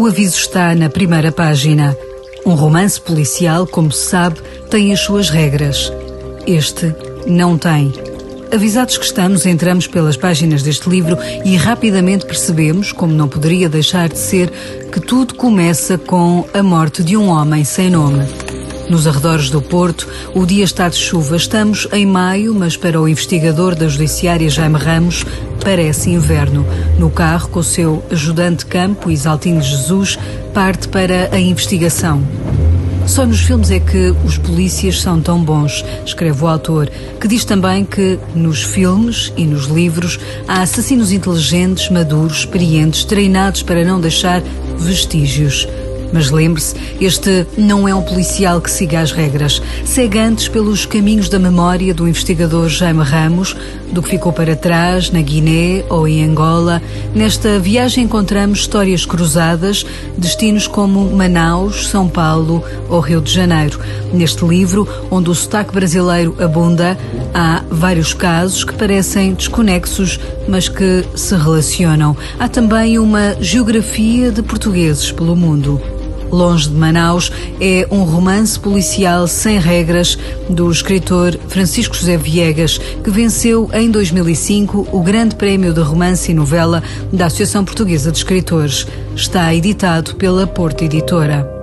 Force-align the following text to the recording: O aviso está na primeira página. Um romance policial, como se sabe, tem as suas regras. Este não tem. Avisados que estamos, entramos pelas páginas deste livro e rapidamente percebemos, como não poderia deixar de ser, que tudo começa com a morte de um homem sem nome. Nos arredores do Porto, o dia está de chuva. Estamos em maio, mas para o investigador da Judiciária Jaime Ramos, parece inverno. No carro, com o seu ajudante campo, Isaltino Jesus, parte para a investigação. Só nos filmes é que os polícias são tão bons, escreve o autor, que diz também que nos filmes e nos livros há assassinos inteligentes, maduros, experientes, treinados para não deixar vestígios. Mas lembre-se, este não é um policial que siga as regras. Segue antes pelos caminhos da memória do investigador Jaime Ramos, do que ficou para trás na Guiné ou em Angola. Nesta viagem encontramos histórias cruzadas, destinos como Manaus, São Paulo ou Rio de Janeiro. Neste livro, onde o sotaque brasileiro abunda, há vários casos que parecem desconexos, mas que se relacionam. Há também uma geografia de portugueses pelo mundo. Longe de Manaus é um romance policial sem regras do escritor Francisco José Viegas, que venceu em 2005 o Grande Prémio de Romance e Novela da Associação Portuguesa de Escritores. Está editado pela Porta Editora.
O 0.00 0.06
aviso 0.06 0.38
está 0.38 0.74
na 0.74 0.88
primeira 0.88 1.30
página. 1.30 1.94
Um 2.46 2.54
romance 2.54 2.98
policial, 2.98 3.66
como 3.66 3.92
se 3.92 4.06
sabe, 4.06 4.40
tem 4.70 4.94
as 4.94 5.00
suas 5.00 5.28
regras. 5.28 5.92
Este 6.46 6.94
não 7.26 7.58
tem. 7.58 7.92
Avisados 8.50 8.96
que 8.96 9.04
estamos, 9.04 9.44
entramos 9.44 9.86
pelas 9.86 10.16
páginas 10.16 10.62
deste 10.62 10.88
livro 10.88 11.18
e 11.44 11.54
rapidamente 11.54 12.24
percebemos, 12.24 12.92
como 12.92 13.12
não 13.12 13.28
poderia 13.28 13.68
deixar 13.68 14.08
de 14.08 14.16
ser, 14.16 14.50
que 14.90 15.00
tudo 15.00 15.34
começa 15.34 15.98
com 15.98 16.48
a 16.54 16.62
morte 16.62 17.04
de 17.04 17.14
um 17.14 17.28
homem 17.28 17.62
sem 17.62 17.90
nome. 17.90 18.26
Nos 18.90 19.06
arredores 19.06 19.50
do 19.50 19.62
Porto, 19.62 20.08
o 20.34 20.44
dia 20.44 20.64
está 20.64 20.88
de 20.88 20.96
chuva. 20.96 21.36
Estamos 21.36 21.86
em 21.92 22.04
maio, 22.04 22.52
mas 22.52 22.76
para 22.76 23.00
o 23.00 23.08
investigador 23.08 23.76
da 23.76 23.86
Judiciária 23.86 24.50
Jaime 24.50 24.76
Ramos, 24.76 25.24
parece 25.62 26.10
inverno. 26.10 26.66
No 26.98 27.08
carro, 27.08 27.48
com 27.50 27.60
o 27.60 27.64
seu 27.64 28.04
ajudante 28.10 28.66
campo, 28.66 29.08
Isaltino 29.08 29.62
Jesus, 29.62 30.18
parte 30.52 30.88
para 30.88 31.32
a 31.32 31.38
investigação. 31.38 32.20
Só 33.06 33.24
nos 33.24 33.38
filmes 33.42 33.70
é 33.70 33.78
que 33.78 34.12
os 34.24 34.38
polícias 34.38 35.00
são 35.00 35.20
tão 35.20 35.40
bons, 35.40 35.84
escreve 36.04 36.42
o 36.42 36.48
autor, 36.48 36.90
que 37.20 37.28
diz 37.28 37.44
também 37.44 37.84
que 37.84 38.18
nos 38.34 38.64
filmes 38.64 39.32
e 39.36 39.44
nos 39.44 39.66
livros 39.66 40.18
há 40.48 40.62
assassinos 40.62 41.12
inteligentes, 41.12 41.88
maduros, 41.90 42.38
experientes, 42.38 43.04
treinados 43.04 43.62
para 43.62 43.84
não 43.84 44.00
deixar 44.00 44.42
vestígios. 44.76 45.68
Mas 46.12 46.30
lembre-se, 46.30 46.74
este 47.00 47.46
não 47.56 47.86
é 47.86 47.94
um 47.94 48.02
policial 48.02 48.60
que 48.60 48.70
siga 48.70 49.00
as 49.00 49.12
regras. 49.12 49.62
Segue 49.84 50.18
antes 50.18 50.48
pelos 50.48 50.84
caminhos 50.84 51.28
da 51.28 51.38
memória 51.38 51.94
do 51.94 52.08
investigador 52.08 52.68
Jaime 52.68 53.02
Ramos, 53.02 53.56
do 53.92 54.02
que 54.02 54.10
ficou 54.10 54.32
para 54.32 54.56
trás 54.56 55.10
na 55.10 55.20
Guiné 55.20 55.84
ou 55.88 56.06
em 56.06 56.24
Angola. 56.24 56.82
Nesta 57.14 57.58
viagem 57.58 58.04
encontramos 58.04 58.60
histórias 58.60 59.04
cruzadas, 59.04 59.84
destinos 60.16 60.66
como 60.66 61.10
Manaus, 61.10 61.88
São 61.88 62.08
Paulo 62.08 62.62
ou 62.88 63.00
Rio 63.00 63.20
de 63.20 63.32
Janeiro. 63.32 63.80
Neste 64.12 64.44
livro, 64.44 64.88
onde 65.10 65.30
o 65.30 65.34
sotaque 65.34 65.72
brasileiro 65.72 66.36
abunda, 66.40 66.98
há 67.34 67.62
vários 67.70 68.12
casos 68.12 68.64
que 68.64 68.74
parecem 68.74 69.34
desconexos, 69.34 70.18
mas 70.48 70.68
que 70.68 71.04
se 71.14 71.34
relacionam. 71.34 72.16
Há 72.38 72.48
também 72.48 72.98
uma 72.98 73.36
geografia 73.40 74.30
de 74.30 74.42
portugueses 74.42 75.12
pelo 75.12 75.36
mundo. 75.36 75.80
Longe 76.30 76.68
de 76.68 76.74
Manaus 76.74 77.30
é 77.60 77.86
um 77.90 78.02
romance 78.02 78.58
policial 78.58 79.26
sem 79.26 79.58
regras 79.58 80.18
do 80.48 80.70
escritor 80.70 81.38
Francisco 81.48 81.94
José 81.94 82.16
Viegas, 82.16 82.78
que 82.78 83.10
venceu 83.10 83.68
em 83.72 83.90
2005 83.90 84.88
o 84.92 85.02
Grande 85.02 85.34
Prémio 85.34 85.72
de 85.72 85.80
Romance 85.80 86.30
e 86.30 86.34
Novela 86.34 86.82
da 87.12 87.26
Associação 87.26 87.64
Portuguesa 87.64 88.10
de 88.10 88.18
Escritores. 88.18 88.86
Está 89.14 89.54
editado 89.54 90.14
pela 90.14 90.46
Porta 90.46 90.84
Editora. 90.84 91.59